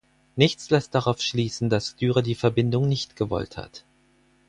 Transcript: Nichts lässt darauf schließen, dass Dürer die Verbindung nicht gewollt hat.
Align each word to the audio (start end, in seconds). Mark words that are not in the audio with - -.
Nichts 0.35 0.71
lässt 0.71 0.95
darauf 0.95 1.21
schließen, 1.21 1.69
dass 1.69 1.95
Dürer 1.95 2.23
die 2.23 2.33
Verbindung 2.33 2.87
nicht 2.89 3.15
gewollt 3.15 3.55
hat. 3.55 3.85